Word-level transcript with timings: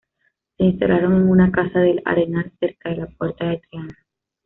Se 0.57 0.63
instalaron 0.63 1.13
en 1.17 1.29
una 1.29 1.51
casa 1.51 1.79
del 1.79 2.01
Arenal, 2.05 2.51
cerca 2.59 2.89
de 2.89 2.95
la 2.95 3.05
puerta 3.05 3.45
de 3.45 3.59
Triana. 3.69 3.95